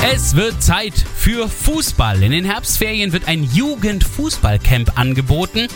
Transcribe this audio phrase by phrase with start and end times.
[0.00, 2.22] Es wird Zeit für Fußball.
[2.22, 5.66] In den Herbstferien wird ein Jugendfußballcamp angeboten.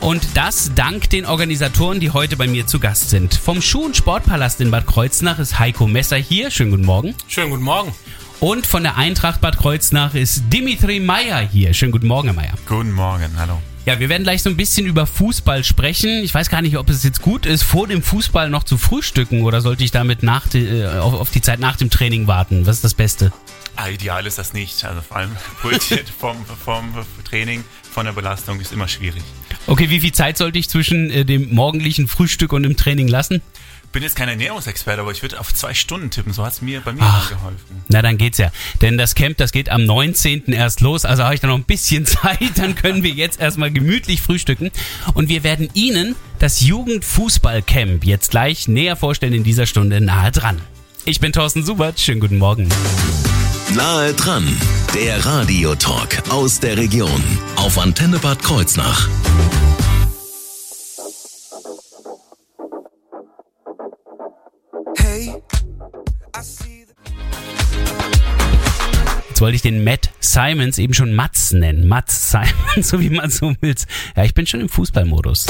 [0.00, 3.34] Und das dank den Organisatoren, die heute bei mir zu Gast sind.
[3.34, 6.50] Vom Schuh- und Sportpalast in Bad Kreuznach ist Heiko Messer hier.
[6.50, 7.14] Schönen guten Morgen.
[7.28, 7.94] Schönen guten Morgen.
[8.40, 11.74] Und von der Eintracht Bad Kreuznach ist Dimitri Meyer hier.
[11.74, 12.54] Schönen guten Morgen, Herr Meyer.
[12.66, 13.60] Guten Morgen, hallo.
[13.86, 16.24] Ja, wir werden gleich so ein bisschen über Fußball sprechen.
[16.24, 19.42] Ich weiß gar nicht, ob es jetzt gut ist, vor dem Fußball noch zu frühstücken
[19.44, 22.66] oder sollte ich damit nach, äh, auf, auf die Zeit nach dem Training warten?
[22.66, 23.32] Was ist das Beste?
[23.76, 24.84] Ah, ideal ist das nicht.
[24.84, 25.30] Also vor allem
[25.62, 29.22] Brötchen vom, vom Training, von der Belastung ist immer schwierig.
[29.68, 33.40] Okay, wie viel Zeit sollte ich zwischen äh, dem morgendlichen Frühstück und dem Training lassen?
[33.96, 36.30] Bin jetzt kein Ernährungsexperte, aber ich würde auf zwei Stunden tippen.
[36.30, 37.82] So hat es mir bei mir Ach, geholfen.
[37.88, 38.52] Na, dann geht's ja.
[38.82, 40.52] Denn das Camp, das geht am 19.
[40.52, 41.06] erst los.
[41.06, 42.58] Also habe ich da noch ein bisschen Zeit.
[42.58, 44.70] Dann können wir jetzt erstmal gemütlich frühstücken.
[45.14, 50.60] Und wir werden Ihnen das Jugendfußballcamp jetzt gleich näher vorstellen in dieser Stunde nahe dran.
[51.06, 51.98] Ich bin Thorsten Subert.
[51.98, 52.68] Schönen guten Morgen.
[53.74, 54.46] Nahe dran,
[54.94, 57.24] der Radiotalk aus der Region
[57.56, 59.08] auf Antenne Bad Kreuznach.
[69.36, 71.86] Jetzt wollte ich den Matt Simons eben schon Mats nennen.
[71.86, 73.74] Mats Simons, so wie man so will.
[74.16, 75.44] Ja, ich bin schon im Fußballmodus.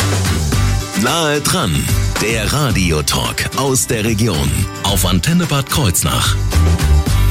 [1.04, 1.72] Nahe dran,
[2.20, 4.50] der Radiotalk aus der Region
[4.82, 6.34] auf Antenne Bad Kreuznach.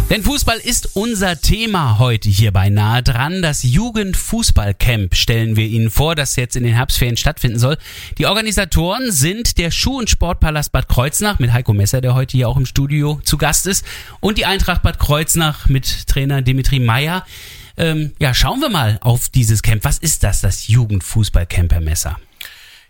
[0.07, 3.41] Denn Fußball ist unser Thema heute hier bei Nahe dran.
[3.41, 7.77] Das Jugendfußballcamp stellen wir Ihnen vor, das jetzt in den Herbstferien stattfinden soll.
[8.19, 12.47] Die Organisatoren sind der Schuh- und Sportpalast Bad Kreuznach mit Heiko Messer, der heute hier
[12.47, 13.83] auch im Studio zu Gast ist,
[14.19, 17.25] und die Eintracht Bad Kreuznach mit Trainer Dimitri Meyer.
[17.75, 19.83] Ähm, ja, schauen wir mal auf dieses Camp.
[19.85, 22.19] Was ist das, das Jugendfußballcamp, Herr Messer?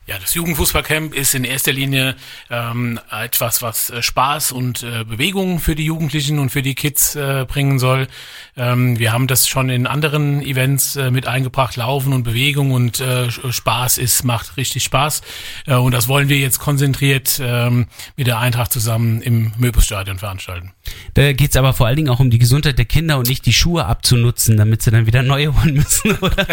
[0.08, 2.16] Ja, das Jugendfußballcamp ist in erster Linie
[2.52, 7.16] ähm, etwas, was äh, Spaß und äh, Bewegung für die Jugendlichen und für die Kids
[7.16, 8.08] äh, bringen soll.
[8.56, 13.00] Ähm, wir haben das schon in anderen Events äh, mit eingebracht, Laufen und Bewegung und
[13.00, 15.24] äh, Spaß ist macht richtig Spaß
[15.66, 20.72] äh, und das wollen wir jetzt konzentriert ähm, mit der Eintracht zusammen im Möbelstadion veranstalten.
[21.16, 23.54] Da geht's aber vor allen Dingen auch um die Gesundheit der Kinder und nicht die
[23.54, 26.46] Schuhe abzunutzen, damit sie dann wieder neue holen müssen, oder?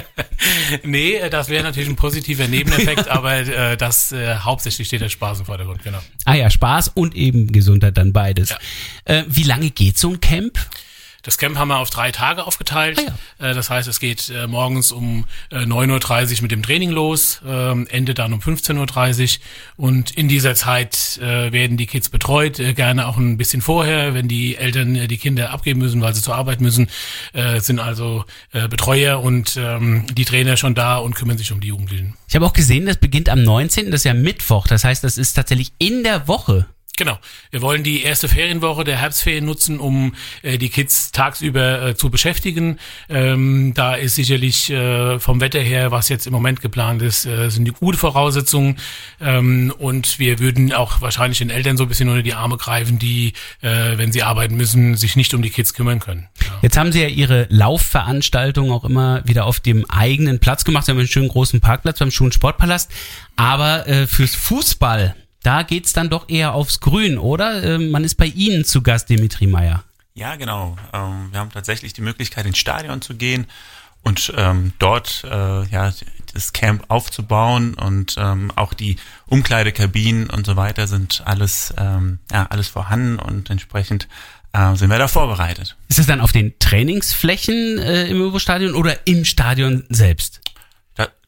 [0.82, 5.40] nee, das wäre natürlich ein positiver Nebeneffekt, aber äh, das äh, hauptsächlich steht der Spaß
[5.40, 5.98] im Vordergrund, genau.
[6.24, 8.50] Ah ja, Spaß und eben Gesundheit dann beides.
[8.50, 8.58] Ja.
[9.04, 10.58] Äh, wie lange geht so ein Camp?
[11.22, 12.98] Das Camp haben wir auf drei Tage aufgeteilt.
[12.98, 13.50] Ah, ja.
[13.50, 17.86] Äh, das heißt, es geht äh, morgens um 9.30 Uhr mit dem Training los, ähm,
[17.88, 19.86] endet dann um 15.30 Uhr.
[19.86, 24.26] Und in dieser Zeit äh, werden die Kids betreut, gerne auch ein bisschen vorher, wenn
[24.26, 26.88] die Eltern die Kinder abgeben müssen, weil sie zur Arbeit müssen,
[27.58, 32.16] sind also Betreuer und ähm, die Trainer schon da und kümmern sich um die Jugendlichen.
[32.28, 34.66] Ich habe auch gesehen, das beginnt am 19., das ist ja Mittwoch.
[34.66, 36.66] Das heißt, das ist tatsächlich in der Woche.
[36.98, 37.18] Genau.
[37.50, 42.10] Wir wollen die erste Ferienwoche der Herbstferien nutzen, um äh, die Kids tagsüber äh, zu
[42.10, 42.78] beschäftigen.
[43.08, 47.48] Ähm, da ist sicherlich äh, vom Wetter her, was jetzt im Moment geplant ist, äh,
[47.48, 48.76] sind die gute Voraussetzungen.
[49.22, 52.98] Ähm, und wir würden auch wahrscheinlich den Eltern so ein bisschen unter die Arme greifen,
[52.98, 53.32] die,
[53.62, 56.28] äh, wenn sie arbeiten müssen, sich nicht um die Kids kümmern können.
[56.44, 56.58] Ja.
[56.60, 60.84] Jetzt haben Sie ja Ihre Laufveranstaltung auch immer wieder auf dem eigenen Platz gemacht.
[60.84, 62.90] Sie haben einen schönen großen Parkplatz beim Schulen Sportpalast.
[63.36, 67.62] Aber äh, fürs Fußball da geht's dann doch eher aufs Grün, oder?
[67.62, 69.84] Ähm, man ist bei Ihnen zu Gast, Dimitri Meyer.
[70.14, 70.76] Ja, genau.
[70.92, 73.46] Ähm, wir haben tatsächlich die Möglichkeit, ins Stadion zu gehen
[74.02, 75.92] und ähm, dort äh, ja
[76.32, 82.46] das Camp aufzubauen und ähm, auch die Umkleidekabinen und so weiter sind alles ähm, ja
[82.46, 84.08] alles vorhanden und entsprechend
[84.52, 85.76] äh, sind wir da vorbereitet.
[85.88, 90.41] Ist es dann auf den Trainingsflächen äh, im Übostadion oder im Stadion selbst?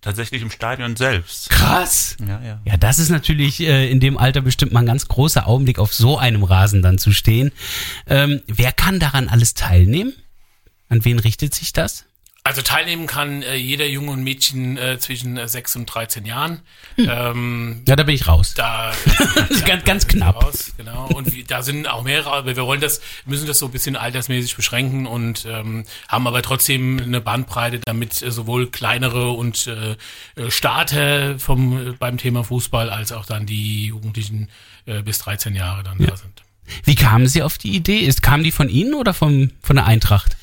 [0.05, 1.51] Tatsächlich im Stadion selbst.
[1.51, 2.17] Krass.
[2.21, 2.61] Ja, ja.
[2.65, 5.95] Ja, das ist natürlich äh, in dem Alter bestimmt mal ein ganz großer Augenblick, auf
[5.95, 7.53] so einem Rasen dann zu stehen.
[8.07, 10.13] Ähm, wer kann daran alles teilnehmen?
[10.89, 12.05] An wen richtet sich das?
[12.47, 16.61] Also teilnehmen kann äh, jeder Junge und Mädchen äh, zwischen äh, 6 und 13 Jahren.
[16.97, 17.09] Hm.
[17.11, 18.53] Ähm, ja, da bin ich raus.
[18.55, 18.93] Da
[19.51, 20.45] ja, ganz, ganz knapp.
[20.45, 21.07] Raus, genau.
[21.07, 23.97] Und wie, da sind auch mehrere, aber wir wollen das, müssen das so ein bisschen
[23.97, 29.97] altersmäßig beschränken und ähm, haben aber trotzdem eine Bandbreite, damit äh, sowohl kleinere und äh,
[30.37, 34.51] äh Starter vom äh, beim Thema Fußball als auch dann die Jugendlichen
[34.85, 36.09] äh, bis 13 Jahre dann ja.
[36.09, 36.43] da sind.
[36.85, 38.01] Wie kamen Sie auf die Idee?
[38.01, 40.37] Ist, kam die von Ihnen oder vom, von der Eintracht?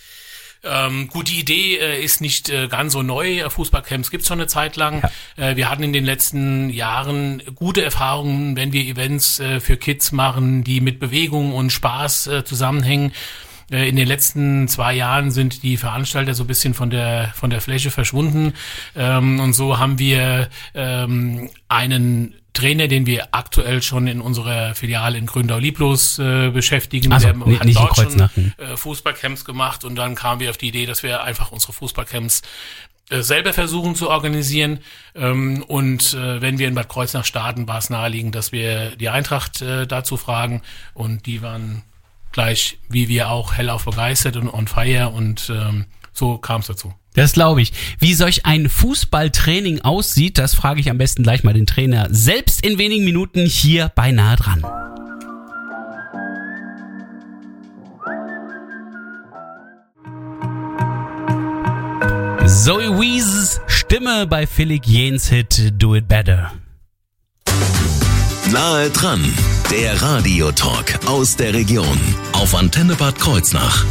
[0.64, 3.50] Ähm, gut, die Idee äh, ist nicht äh, ganz so neu.
[3.50, 5.02] Fußballcamps gibt's schon eine Zeit lang.
[5.38, 5.52] Ja.
[5.52, 10.12] Äh, wir hatten in den letzten Jahren gute Erfahrungen, wenn wir Events äh, für Kids
[10.12, 13.12] machen, die mit Bewegung und Spaß äh, zusammenhängen.
[13.72, 17.50] Äh, in den letzten zwei Jahren sind die Veranstalter so ein bisschen von der von
[17.50, 18.54] der Fläche verschwunden
[18.96, 25.18] ähm, und so haben wir ähm, einen Trainer, den wir aktuell schon in unserer Filiale
[25.18, 27.14] in Gründau-Lieblos äh, beschäftigen.
[27.14, 30.86] Also, der hat dort schon äh, Fußballcamps gemacht und dann kamen wir auf die Idee,
[30.86, 32.42] dass wir einfach unsere Fußballcamps
[33.10, 34.80] äh, selber versuchen zu organisieren.
[35.16, 39.10] Ähm, und äh, wenn wir in Bad Kreuznach starten, war es naheliegend, dass wir die
[39.10, 40.62] Eintracht äh, dazu fragen.
[40.94, 41.84] Und die waren
[42.32, 46.94] gleich wie wir auch hellauf begeistert und on fire und ähm, so kam es dazu.
[47.14, 47.74] Das glaube ich.
[48.00, 52.66] Wie solch ein Fußballtraining aussieht, das frage ich am besten gleich mal den Trainer selbst
[52.66, 54.64] in wenigen Minuten hier bei Nahe dran.
[62.48, 66.52] Zoe Wees Stimme bei Philipp Jens Hit Do It Better.
[68.52, 69.22] Nahe dran,
[69.70, 72.00] der Radiotalk aus der Region
[72.34, 73.86] auf Antenne Bad Kreuznach.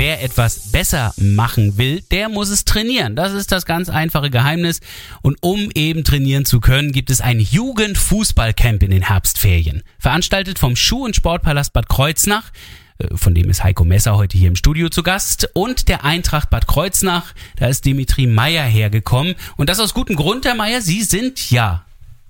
[0.00, 3.16] Wer etwas besser machen will, der muss es trainieren.
[3.16, 4.80] Das ist das ganz einfache Geheimnis.
[5.20, 9.82] Und um eben trainieren zu können, gibt es ein Jugendfußballcamp in den Herbstferien.
[9.98, 12.50] Veranstaltet vom Schuh- und Sportpalast Bad Kreuznach
[12.96, 16.48] äh, von dem ist Heiko Messer heute hier im Studio zu Gast und der Eintracht
[16.48, 21.02] Bad Kreuznach, da ist Dimitri Meyer hergekommen und das aus gutem Grund, Herr Meyer, Sie
[21.02, 21.84] sind ja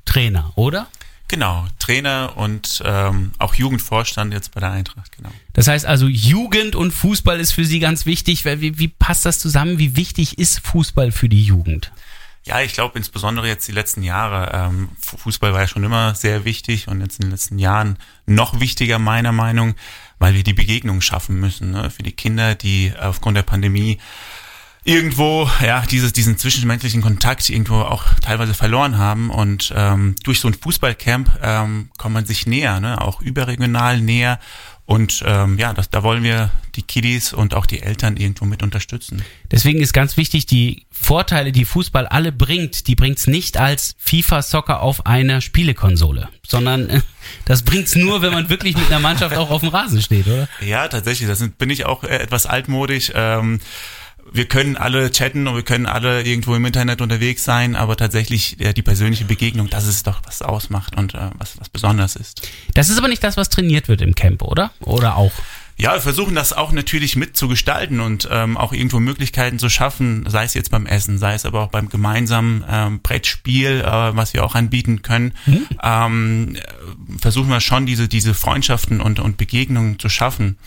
[0.07, 0.89] Trainer, oder?
[1.31, 5.31] Genau, Trainer und ähm, auch Jugendvorstand jetzt bei der Eintracht, genau.
[5.53, 8.45] Das heißt also, Jugend und Fußball ist für Sie ganz wichtig.
[8.45, 9.79] Wie, wie passt das zusammen?
[9.79, 11.93] Wie wichtig ist Fußball für die Jugend?
[12.43, 14.51] Ja, ich glaube insbesondere jetzt die letzten Jahre.
[14.53, 14.89] Ähm,
[15.19, 18.99] Fußball war ja schon immer sehr wichtig und jetzt in den letzten Jahren noch wichtiger
[18.99, 19.77] meiner Meinung,
[20.19, 21.91] weil wir die Begegnung schaffen müssen ne?
[21.91, 23.99] für die Kinder, die aufgrund der Pandemie
[24.91, 30.49] irgendwo ja dieses diesen zwischenmenschlichen Kontakt irgendwo auch teilweise verloren haben und ähm, durch so
[30.49, 33.01] ein Fußballcamp ähm, kommt man sich näher, ne?
[33.01, 34.41] auch überregional näher
[34.91, 38.65] und ähm, ja, das, da wollen wir die Kiddies und auch die Eltern irgendwo mit
[38.65, 39.23] unterstützen.
[39.49, 44.81] Deswegen ist ganz wichtig, die Vorteile, die Fußball alle bringt, die bringt's nicht als FIFA-Soccer
[44.81, 47.01] auf einer Spielekonsole, sondern äh,
[47.45, 50.49] das bringt's nur, wenn man wirklich mit einer Mannschaft auch auf dem Rasen steht, oder?
[50.61, 51.29] Ja, tatsächlich.
[51.29, 53.13] Das bin ich auch äh, etwas altmodisch.
[53.15, 53.61] Ähm,
[54.33, 58.57] wir können alle chatten und wir können alle irgendwo im Internet unterwegs sein, aber tatsächlich
[58.59, 62.49] ja, die persönliche Begegnung, das ist doch, was ausmacht und äh, was, was besonders ist.
[62.75, 64.71] Das ist aber nicht das, was trainiert wird im Camp, oder?
[64.81, 65.33] Oder auch?
[65.77, 70.45] Ja, wir versuchen das auch natürlich mitzugestalten und ähm, auch irgendwo Möglichkeiten zu schaffen, sei
[70.45, 74.45] es jetzt beim Essen, sei es aber auch beim gemeinsamen ähm, Brettspiel, äh, was wir
[74.45, 75.33] auch anbieten können.
[75.47, 75.67] Mhm.
[75.83, 76.57] Ähm,
[77.19, 80.59] versuchen wir schon diese, diese Freundschaften und, und Begegnungen zu schaffen.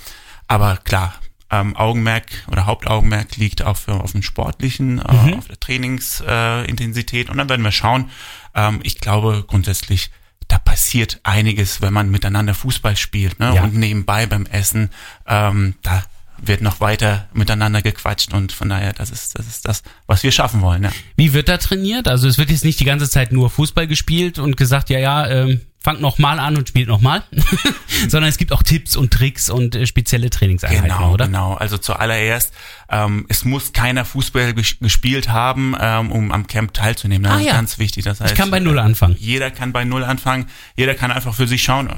[0.48, 1.13] Aber klar,
[1.53, 5.33] ähm, Augenmerk oder Hauptaugenmerk liegt auf, auf dem sportlichen, äh, mhm.
[5.35, 7.27] auf der Trainingsintensität.
[7.27, 8.09] Äh, und dann werden wir schauen.
[8.55, 10.11] Ähm, ich glaube grundsätzlich,
[10.47, 13.53] da passiert einiges, wenn man miteinander Fußball spielt ne?
[13.55, 13.63] Ja.
[13.63, 14.89] und nebenbei beim Essen.
[15.27, 16.03] Ähm, da
[16.38, 20.31] wird noch weiter miteinander gequatscht und von daher, das ist, das ist das, was wir
[20.31, 20.83] schaffen wollen.
[20.83, 20.91] Ja.
[21.15, 22.07] Wie wird da trainiert?
[22.07, 25.27] Also es wird jetzt nicht die ganze Zeit nur Fußball gespielt und gesagt, ja, ja,
[25.27, 27.24] ähm, fangt nochmal an und spielt nochmal,
[28.07, 31.25] sondern es gibt auch Tipps und Tricks und äh, spezielle Trainingseinheiten, genau, oder?
[31.25, 32.53] Genau, also zuallererst,
[32.89, 37.24] ähm, es muss keiner Fußball ges gespielt haben, ähm, um am Camp teilzunehmen.
[37.24, 37.53] Das ah, ist ja.
[37.53, 38.06] ganz wichtig.
[38.06, 39.18] Das heißt, ich kann bei Null anfangen.
[39.19, 40.45] Jeder kann bei Null anfangen.
[40.77, 41.89] Jeder kann einfach für sich schauen,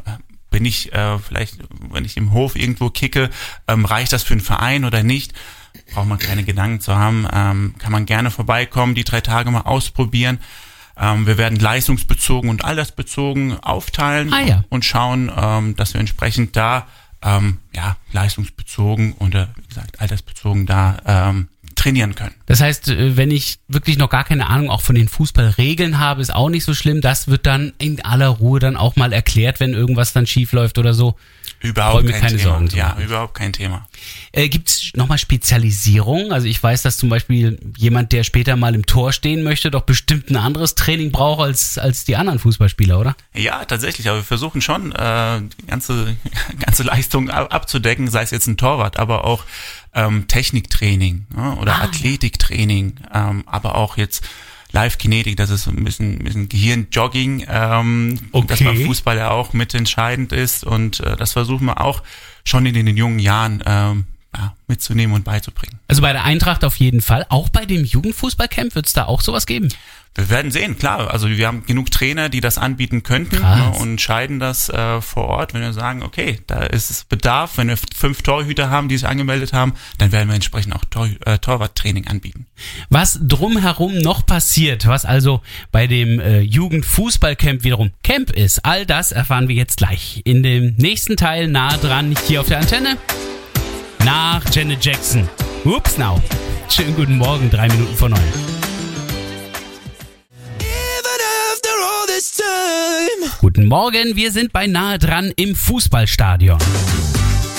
[0.50, 1.60] bin ich äh, vielleicht,
[1.92, 3.30] wenn ich im Hof irgendwo kicke,
[3.68, 5.34] ähm, reicht das für einen Verein oder nicht?
[5.94, 7.28] Braucht man keine Gedanken zu haben.
[7.32, 10.40] Ähm, kann man gerne vorbeikommen, die drei Tage mal ausprobieren.
[10.98, 14.64] Ähm, wir werden leistungsbezogen und altersbezogen aufteilen ah, ja.
[14.70, 16.88] und schauen, ähm, dass wir entsprechend da
[17.22, 22.34] ähm, ja leistungsbezogen oder wie gesagt altersbezogen da ähm, trainieren können.
[22.46, 26.22] Das heißt, äh, wenn ich wirklich noch gar keine Ahnung auch von den Fußballregeln habe,
[26.22, 27.02] ist auch nicht so schlimm.
[27.02, 30.78] Das wird dann in aller Ruhe dann auch mal erklärt, wenn irgendwas dann schief läuft
[30.78, 31.16] oder so.
[31.66, 32.44] Überhaupt kein keine Thema.
[32.44, 33.04] Sorgen ja, machen.
[33.04, 33.88] überhaupt kein Thema.
[34.32, 36.32] Äh, Gibt es nochmal Spezialisierung?
[36.32, 39.82] Also ich weiß, dass zum Beispiel jemand, der später mal im Tor stehen möchte, doch
[39.82, 43.16] bestimmt ein anderes Training braucht als, als die anderen Fußballspieler, oder?
[43.34, 44.08] Ja, tatsächlich.
[44.10, 46.16] Aber wir versuchen schon, äh, die ganze,
[46.60, 49.44] ganze Leistung abzudecken, sei es jetzt ein Torwart, aber auch
[49.94, 54.24] ähm, Techniktraining ja, oder ah, Athletiktraining, ähm, aber auch jetzt
[54.76, 58.48] Live-Kinetik, das ist ein bisschen, ein bisschen Gehirn-Jogging, ähm, okay.
[58.48, 62.04] dass beim Fußball ja auch mitentscheidend ist und äh, das versuchen wir auch
[62.44, 64.06] schon in den jungen Jahren ähm,
[64.38, 65.80] ja, mitzunehmen und beizubringen.
[65.88, 67.26] Also bei der Eintracht auf jeden Fall.
[67.30, 69.70] Auch bei dem Jugendfußballcamp wird es da auch sowas geben?
[70.18, 71.12] Wir werden sehen, klar.
[71.12, 75.26] Also wir haben genug Trainer, die das anbieten könnten ne, und entscheiden das äh, vor
[75.26, 75.54] Ort.
[75.54, 79.08] Wenn wir sagen, okay, da ist es Bedarf, wenn wir fünf Torhüter haben, die sich
[79.08, 82.48] angemeldet haben, dann werden wir entsprechend auch Tor, äh, Torwarttraining anbieten.
[82.90, 85.42] Was drumherum noch passiert, was also
[85.74, 90.76] bei dem äh, Jugendfußballcamp wiederum Camp ist, all das erfahren wir jetzt gleich in dem
[90.78, 92.98] nächsten Teil nah dran hier auf der Antenne.
[94.06, 95.28] Nach Janet Jackson.
[95.64, 96.22] Ups, now.
[96.70, 98.22] Schönen guten Morgen, drei Minuten vor neun.
[103.42, 106.60] Guten Morgen, wir sind bei nahe dran im Fußballstadion.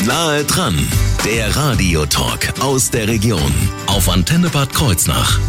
[0.06, 0.78] Nahe dran,
[1.24, 3.52] der Radiotalk aus der Region
[3.88, 5.40] auf Antenne Bad Kreuznach.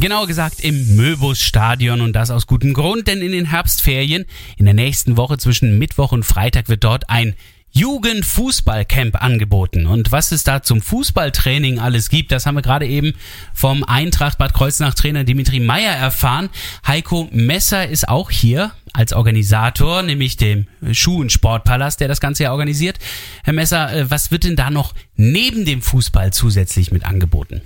[0.00, 4.24] Genauer gesagt im Möbus-Stadion und das aus gutem Grund, denn in den Herbstferien
[4.56, 7.34] in der nächsten Woche zwischen Mittwoch und Freitag wird dort ein
[7.72, 9.86] Jugendfußballcamp angeboten.
[9.86, 13.14] Und was es da zum Fußballtraining alles gibt, das haben wir gerade eben
[13.54, 16.48] vom Eintracht Bad Kreuznach Trainer Dimitri Meyer erfahren.
[16.86, 22.44] Heiko Messer ist auch hier als Organisator, nämlich dem Schuh- und Sportpalast, der das Ganze
[22.44, 22.98] ja organisiert.
[23.44, 27.62] Herr Messer, äh, was wird denn da noch neben dem Fußball zusätzlich mit angeboten?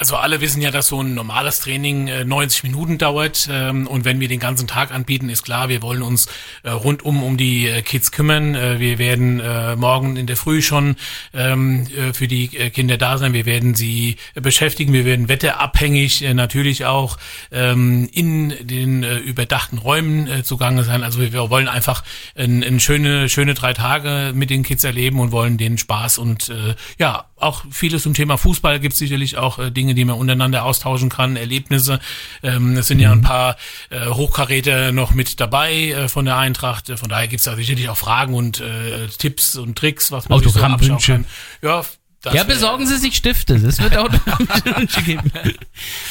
[0.00, 4.04] Also alle wissen ja, dass so ein normales Training äh, 90 Minuten dauert ähm, und
[4.04, 6.28] wenn wir den ganzen Tag anbieten, ist klar, wir wollen uns
[6.62, 8.54] äh, rundum um die äh, Kids kümmern.
[8.54, 10.94] Äh, wir werden äh, morgen in der Früh schon
[11.34, 13.32] ähm, äh, für die äh, Kinder da sein.
[13.32, 14.92] Wir werden sie äh, beschäftigen.
[14.92, 17.18] Wir werden wetterabhängig äh, natürlich auch
[17.50, 21.02] ähm, in den äh, überdachten Räumen äh, zugange sein.
[21.02, 22.04] Also wir, wollen einfach
[22.36, 26.50] ein, ein schöne schöne drei Tage mit den Kids erleben und wollen denen Spaß und
[26.50, 30.64] äh, ja auch vieles zum Thema Fußball gibt sicherlich auch äh, Dinge, die man untereinander
[30.64, 32.00] austauschen kann, Erlebnisse.
[32.42, 33.56] Ähm, es sind ja ein paar
[33.90, 36.90] äh, Hochkaräter noch mit dabei äh, von der Eintracht.
[36.90, 40.28] Äh, Von daher gibt es da sicherlich auch Fragen und äh, Tipps und Tricks, was
[40.28, 41.24] man sich so kann.
[41.62, 41.82] Ja,
[42.20, 43.58] das ja, besorgen Sie sich Stifte.
[43.58, 45.32] Das wird automatische Wünsche geben.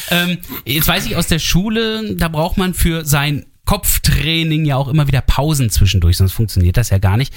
[0.10, 4.88] ähm, jetzt weiß ich aus der Schule, da braucht man für sein Kopftraining ja auch
[4.88, 7.34] immer wieder Pausen zwischendurch, sonst funktioniert das ja gar nicht.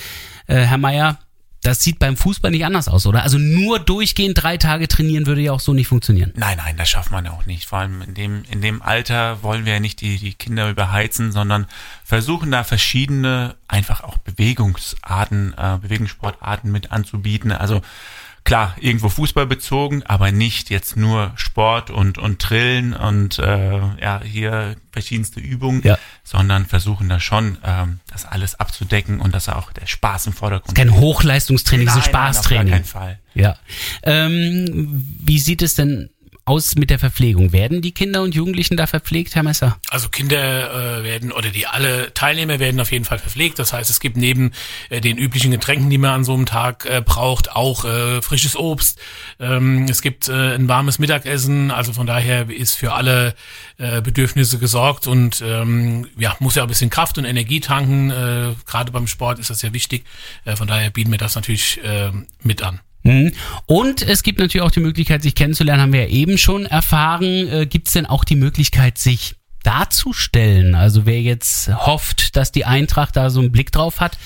[0.47, 1.19] Äh, Herr Meier,
[1.63, 3.23] das sieht beim Fußball nicht anders aus, oder?
[3.23, 6.33] Also nur durchgehend drei Tage trainieren würde ja auch so nicht funktionieren.
[6.35, 7.67] Nein, nein, das schafft man auch nicht.
[7.67, 11.33] Vor allem in dem, in dem Alter wollen wir ja nicht die, die Kinder überheizen,
[11.33, 11.67] sondern
[12.05, 17.53] versuchen da verschiedene, einfach auch Bewegungsarten, äh, Bewegungssportarten mit anzubieten.
[17.53, 17.83] Also
[18.45, 24.21] klar, irgendwo Fußball bezogen, aber nicht jetzt nur Sport und, und Trillen und äh, ja,
[24.25, 25.99] hier verschiedenste Übungen, Ja.
[26.25, 30.77] sondern versuchen da schon ähm, das alles abzudecken und dass auch der Spaß im Vordergrund
[30.77, 32.73] Kein Hochleistungstraining, so Nein, nein, auf gar Spaßtraining.
[32.73, 33.19] keinen Fall.
[33.35, 33.57] Ja.
[34.03, 36.11] Ähm, wie sieht es denn
[36.51, 37.53] aus mit der Verpflegung?
[37.53, 39.79] Werden die Kinder und Jugendlichen da verpflegt, Herr Messer?
[39.89, 43.61] Also Kinder äh, werden oder die alle Teilnehmer werden auf jeden Fall verpflegt.
[43.61, 44.51] Das heißt, es gibt neben
[44.89, 48.57] äh, den üblichen Getränken, die man an so einem Tag äh, braucht, auch äh, frisches
[48.57, 48.99] Obst.
[49.39, 51.71] Ähm, es gibt äh, ein warmes Mittagessen.
[51.71, 53.37] Also von daher ist für alle
[53.79, 58.11] äh, Bedürfnisse gesorgt und ähm, ja muss ja ein bisschen Kraft und Energie tanken.
[58.11, 60.05] Äh, Gerade beim Sport ist das sehr wichtig.
[60.45, 62.11] Äh, von daher bieten wir das natürlich äh,
[62.43, 62.81] mit an.
[63.03, 63.33] Mhm.
[63.67, 67.49] Und es gibt natürlich auch die Möglichkeit, sich kennenzulernen, haben wir ja eben schon erfahren.
[67.49, 70.75] Äh, gibt es denn auch die Möglichkeit, sich darzustellen?
[70.75, 74.19] Also wer jetzt hofft, dass die Eintracht da so einen Blick drauf hat,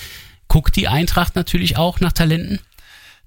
[0.48, 2.60] guckt die Eintracht natürlich auch nach Talenten?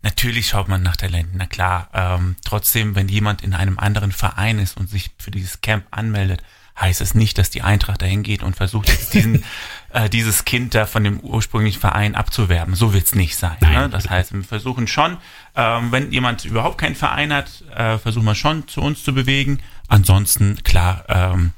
[0.04, 1.90] Natürlich schaut man nach Talenten, na klar.
[1.94, 6.44] Ähm, trotzdem, wenn jemand in einem anderen Verein ist und sich für dieses Camp anmeldet,
[6.80, 9.44] heißt es nicht, dass die Eintracht dahin geht und versucht jetzt diesen,
[9.94, 12.76] äh, dieses Kind da von dem ursprünglichen Verein abzuwerben.
[12.76, 13.58] So wird's nicht sein.
[13.62, 13.90] Ne?
[13.90, 15.18] Das heißt, wir versuchen schon,
[15.56, 19.60] ähm, wenn jemand überhaupt keinen Verein hat, äh, versuchen wir schon zu uns zu bewegen.
[19.88, 21.54] Ansonsten, klar, ähm,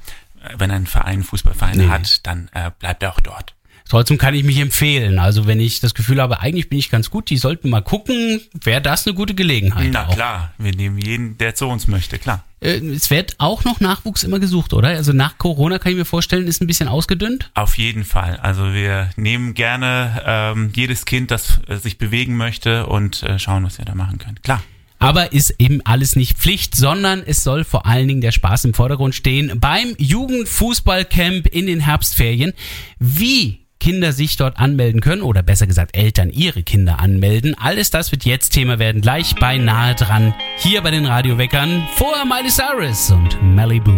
[0.56, 1.88] wenn ein Verein einen Fußballverein Nee.
[1.88, 3.54] hat, dann äh, bleibt er auch dort.
[3.90, 5.18] Trotzdem kann ich mich empfehlen.
[5.18, 8.40] Also wenn ich das Gefühl habe, eigentlich bin ich ganz gut, die sollten mal gucken,
[8.62, 9.90] wäre das eine gute Gelegenheit.
[9.92, 10.14] Na auch.
[10.14, 12.44] klar, wir nehmen jeden, der zu uns möchte, klar.
[12.60, 14.90] Äh, es wird auch noch Nachwuchs immer gesucht, oder?
[14.90, 17.50] Also nach Corona kann ich mir vorstellen, ist ein bisschen ausgedünnt.
[17.54, 18.36] Auf jeden Fall.
[18.36, 23.64] Also wir nehmen gerne ähm, jedes Kind, das äh, sich bewegen möchte und äh, schauen,
[23.64, 24.40] was wir da machen können.
[24.40, 24.62] Klar.
[25.00, 28.74] Aber ist eben alles nicht Pflicht, sondern es soll vor allen Dingen der Spaß im
[28.74, 32.52] Vordergrund stehen beim Jugendfußballcamp in den Herbstferien.
[33.00, 37.56] Wie Kinder sich dort anmelden können oder besser gesagt Eltern ihre Kinder anmelden.
[37.58, 40.34] Alles das wird jetzt Thema werden, gleich bei nahe dran.
[40.58, 43.92] Hier bei den Radioweckern vor Miley Cyrus und Malibu.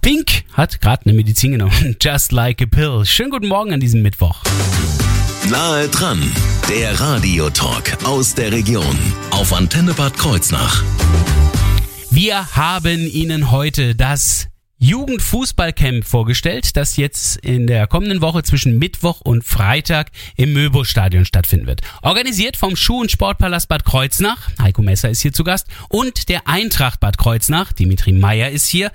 [0.00, 1.96] Pink hat gerade eine Medizin genommen.
[2.02, 3.04] Just like a pill.
[3.04, 4.42] Schönen guten Morgen an diesem Mittwoch.
[5.48, 6.20] Nahe dran,
[6.72, 8.96] der Radiotalk aus der Region
[9.30, 10.82] auf Antenne Bad Kreuznach.
[12.08, 14.48] Wir haben Ihnen heute das
[14.82, 21.68] Jugendfußballcamp vorgestellt, das jetzt in der kommenden Woche zwischen Mittwoch und Freitag im Möbo-Stadion stattfinden
[21.68, 21.82] wird.
[22.02, 26.48] Organisiert vom Schuh- und Sportpalast Bad Kreuznach, Heiko Messer ist hier zu Gast, und der
[26.48, 28.90] Eintracht Bad Kreuznach, Dimitri Meyer ist hier.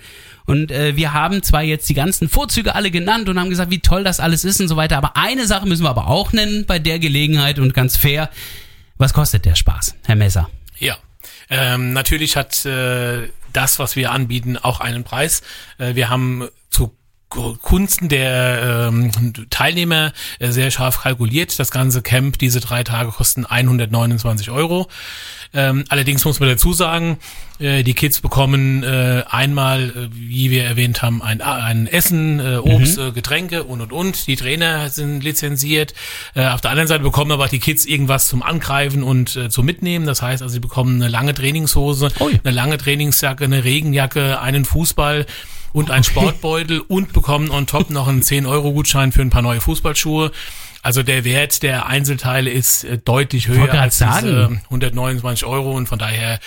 [0.45, 3.79] Und äh, wir haben zwar jetzt die ganzen Vorzüge alle genannt und haben gesagt, wie
[3.79, 6.65] toll das alles ist und so weiter, aber eine Sache müssen wir aber auch nennen
[6.65, 8.29] bei der Gelegenheit und ganz fair.
[8.97, 10.49] Was kostet der Spaß, Herr Messer?
[10.79, 10.97] Ja,
[11.49, 15.41] ähm, natürlich hat äh, das, was wir anbieten, auch einen Preis.
[15.79, 16.95] Äh, wir haben zu
[17.29, 19.11] Kunsten der ähm,
[19.49, 21.59] Teilnehmer äh, sehr scharf kalkuliert.
[21.59, 24.87] Das ganze Camp, diese drei Tage kosten 129 Euro.
[25.53, 27.19] Ähm, allerdings muss man dazu sagen,
[27.59, 32.57] äh, die Kids bekommen äh, einmal, äh, wie wir erwähnt haben, ein, ein Essen, äh,
[32.57, 33.07] Obst, mhm.
[33.07, 34.27] äh, Getränke und und und.
[34.27, 35.93] Die Trainer sind lizenziert.
[36.33, 39.65] Äh, auf der anderen Seite bekommen aber die Kids irgendwas zum Angreifen und äh, zum
[39.65, 40.05] Mitnehmen.
[40.05, 44.65] Das heißt also, sie bekommen eine lange Trainingshose, oh eine lange Trainingsjacke, eine Regenjacke, einen
[44.65, 45.25] Fußball
[45.77, 50.31] und ein Sportbeutel und bekommen on top noch einen 10-Euro-Gutschein für ein paar neue Fußballschuhe.
[50.81, 55.99] Also der Wert der Einzelteile ist äh, deutlich höher als diese 129 Euro und von
[55.99, 56.39] daher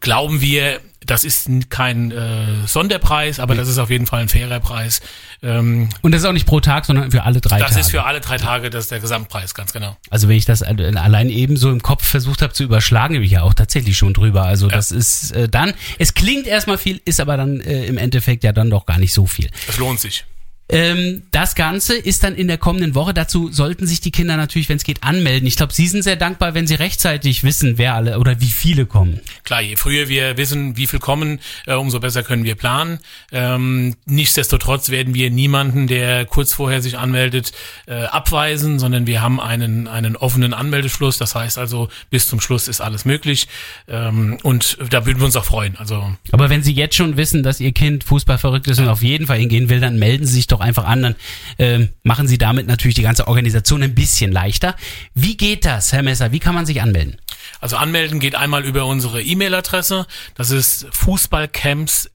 [0.00, 4.60] glauben wir, das ist kein äh, Sonderpreis, aber das ist auf jeden Fall ein fairer
[4.60, 5.00] Preis.
[5.42, 7.78] Ähm, und das ist auch nicht pro Tag, sondern für alle drei das Tage.
[7.78, 9.96] Das ist für alle drei Tage, das ist der Gesamtpreis, ganz genau.
[10.10, 13.30] Also wenn ich das allein eben so im Kopf versucht habe zu überschlagen, bin ich
[13.32, 14.44] ja auch tatsächlich schon drüber.
[14.44, 14.76] Also ja.
[14.76, 18.52] das ist äh, dann, es klingt erstmal viel, ist aber dann äh, im Endeffekt ja
[18.52, 19.50] dann doch gar nicht so viel.
[19.68, 20.24] Es lohnt sich.
[20.70, 23.14] Ähm, das Ganze ist dann in der kommenden Woche.
[23.14, 25.46] Dazu sollten sich die Kinder natürlich, wenn es geht, anmelden.
[25.46, 28.84] Ich glaube, Sie sind sehr dankbar, wenn Sie rechtzeitig wissen, wer alle oder wie viele
[28.84, 29.20] kommen.
[29.44, 32.98] Klar, je früher wir wissen, wie viel kommen, äh, umso besser können wir planen.
[33.32, 37.52] Ähm, nichtsdestotrotz werden wir niemanden, der kurz vorher sich anmeldet,
[37.86, 41.16] äh, abweisen, sondern wir haben einen, einen offenen Anmeldeschluss.
[41.16, 43.48] Das heißt also, bis zum Schluss ist alles möglich.
[43.88, 45.76] Ähm, und da würden wir uns auch freuen.
[45.76, 49.02] Also, Aber wenn Sie jetzt schon wissen, dass Ihr Kind Fußball verrückt ist und auf
[49.02, 51.14] jeden Fall hingehen will, dann melden Sie sich doch doch einfach an, dann
[51.58, 54.76] äh, machen Sie damit natürlich die ganze Organisation ein bisschen leichter.
[55.14, 56.32] Wie geht das, Herr Messer?
[56.32, 57.16] Wie kann man sich anmelden?
[57.60, 60.06] Also anmelden geht einmal über unsere E-Mail-Adresse.
[60.34, 62.10] Das ist fußballcamps@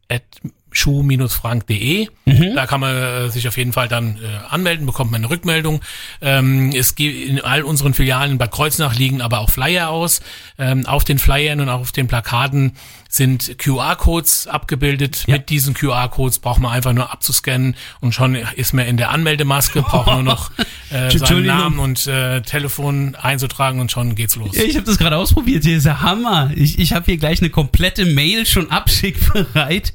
[0.74, 2.08] schuh-frank.de.
[2.26, 2.56] Mhm.
[2.56, 5.82] Da kann man äh, sich auf jeden Fall dann äh, anmelden, bekommt man eine Rückmeldung.
[6.22, 10.22] Ähm, es gibt in all unseren Filialen bei Kreuznach liegen aber auch Flyer aus.
[10.58, 12.74] Ähm, auf den Flyern und auch auf den Plakaten
[13.16, 15.26] sind QR-Codes abgebildet.
[15.28, 15.36] Ja.
[15.36, 19.84] Mit diesen QR-Codes braucht man einfach nur abzuscannen und schon ist man in der Anmeldemaske,
[19.84, 20.50] braucht nur noch
[20.90, 24.56] äh, seinen Namen und äh, Telefon einzutragen und schon geht's los.
[24.58, 26.50] Ich habe das gerade ausprobiert, hier ist der Hammer.
[26.56, 29.94] Ich, ich habe hier gleich eine komplette Mail schon abschickbereit.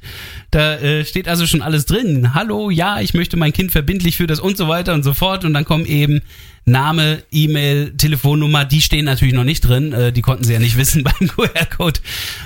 [0.52, 2.34] Da äh, steht also schon alles drin.
[2.34, 5.44] Hallo, ja, ich möchte mein Kind verbindlich für das und so weiter und so fort.
[5.44, 6.22] Und dann kommen eben
[6.70, 9.92] Name, E-Mail, Telefonnummer, die stehen natürlich noch nicht drin.
[9.92, 12.00] Äh, die konnten sie ja nicht wissen beim QR-Code.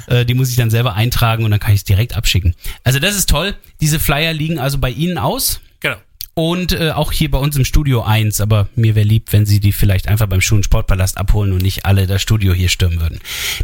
[0.06, 2.54] Äh, die muss ich dann selber eintragen und dann kann ich es direkt abschicken.
[2.84, 3.54] Also das ist toll.
[3.80, 5.60] Diese Flyer liegen also bei Ihnen aus.
[5.80, 5.96] Genau
[6.34, 8.40] und äh, auch hier bei uns im Studio eins.
[8.40, 11.86] Aber mir wäre lieb, wenn Sie die vielleicht einfach beim und Sportpalast abholen und nicht
[11.86, 13.18] alle das Studio hier stürmen würden.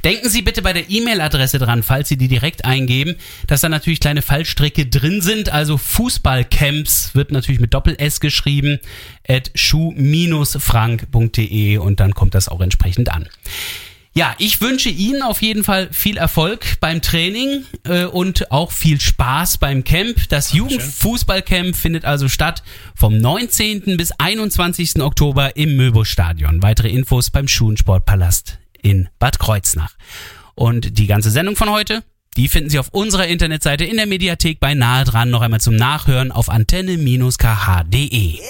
[0.05, 4.01] Denken Sie bitte bei der E-Mail-Adresse dran, falls Sie die direkt eingeben, dass da natürlich
[4.01, 5.51] kleine Fallstricke drin sind.
[5.51, 8.79] Also Fußballcamps wird natürlich mit Doppel-S geschrieben,
[9.27, 13.29] at schuh-frank.de und dann kommt das auch entsprechend an.
[14.19, 19.01] Ja, ich wünsche Ihnen auf jeden Fall viel Erfolg beim Training äh, und auch viel
[19.01, 20.29] Spaß beim Camp.
[20.29, 22.65] Das Jugendfußballcamp findet also statt
[22.97, 23.97] vom 19.
[23.97, 25.01] bis 21.
[25.03, 26.65] Oktober im Möbo-Stadion.
[26.65, 29.95] Weitere Infos beim Schulensportpalast in Bad Kreuznach.
[30.57, 32.03] Und die ganze Sendung von heute,
[32.37, 35.77] die finden Sie auf unserer Internetseite in der Mediathek bei nahe dran noch einmal zum
[35.77, 38.41] Nachhören auf antenne-kh.de.